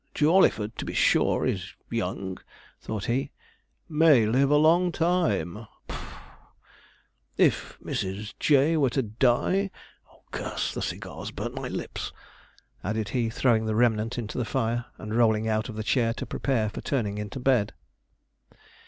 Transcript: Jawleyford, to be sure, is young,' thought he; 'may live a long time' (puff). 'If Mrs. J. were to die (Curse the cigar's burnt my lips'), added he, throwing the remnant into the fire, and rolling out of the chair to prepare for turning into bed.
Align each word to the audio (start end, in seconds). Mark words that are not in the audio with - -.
Jawleyford, 0.15 0.75
to 0.77 0.83
be 0.85 0.95
sure, 0.95 1.45
is 1.45 1.75
young,' 1.91 2.39
thought 2.81 3.05
he; 3.05 3.29
'may 3.87 4.25
live 4.25 4.49
a 4.49 4.55
long 4.57 4.91
time' 4.91 5.67
(puff). 5.87 6.15
'If 7.37 7.77
Mrs. 7.85 8.33
J. 8.39 8.77
were 8.77 8.89
to 8.89 9.03
die 9.03 9.69
(Curse 10.31 10.73
the 10.73 10.81
cigar's 10.81 11.29
burnt 11.29 11.53
my 11.53 11.67
lips'), 11.67 12.11
added 12.83 13.09
he, 13.09 13.29
throwing 13.29 13.67
the 13.67 13.75
remnant 13.75 14.17
into 14.17 14.39
the 14.39 14.43
fire, 14.43 14.85
and 14.97 15.13
rolling 15.13 15.47
out 15.47 15.69
of 15.69 15.75
the 15.75 15.83
chair 15.83 16.15
to 16.15 16.25
prepare 16.25 16.69
for 16.69 16.81
turning 16.81 17.19
into 17.19 17.39
bed. 17.39 17.75